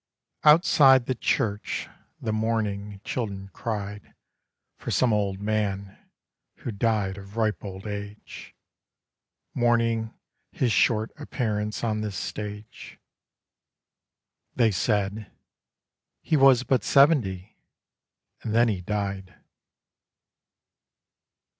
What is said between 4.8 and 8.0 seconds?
some old man who died of ripe old